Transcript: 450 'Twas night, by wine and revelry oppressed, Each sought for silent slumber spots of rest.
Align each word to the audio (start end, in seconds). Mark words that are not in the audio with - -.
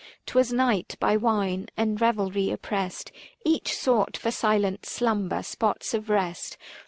450 0.25 0.25
'Twas 0.31 0.51
night, 0.53 0.95
by 0.99 1.15
wine 1.15 1.67
and 1.77 2.01
revelry 2.01 2.49
oppressed, 2.49 3.11
Each 3.45 3.77
sought 3.77 4.17
for 4.17 4.31
silent 4.31 4.83
slumber 4.87 5.43
spots 5.43 5.93
of 5.93 6.09
rest. 6.09 6.57